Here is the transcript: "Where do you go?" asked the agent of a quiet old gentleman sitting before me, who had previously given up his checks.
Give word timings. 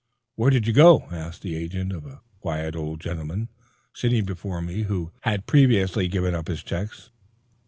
"Where 0.33 0.49
do 0.49 0.57
you 0.57 0.73
go?" 0.73 1.03
asked 1.11 1.43
the 1.43 1.55
agent 1.55 1.93
of 1.93 2.07
a 2.07 2.21
quiet 2.39 2.75
old 2.75 3.01
gentleman 3.01 3.49
sitting 3.93 4.25
before 4.25 4.59
me, 4.59 4.81
who 4.85 5.11
had 5.21 5.45
previously 5.45 6.07
given 6.07 6.33
up 6.33 6.47
his 6.47 6.63
checks. 6.63 7.11